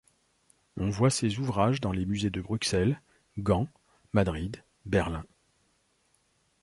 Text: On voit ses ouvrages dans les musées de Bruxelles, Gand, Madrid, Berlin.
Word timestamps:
On 0.77 0.89
voit 0.89 1.11
ses 1.11 1.37
ouvrages 1.37 1.79
dans 1.79 1.91
les 1.91 2.07
musées 2.07 2.31
de 2.31 2.41
Bruxelles, 2.41 2.99
Gand, 3.37 3.67
Madrid, 4.13 4.63
Berlin. 4.87 5.23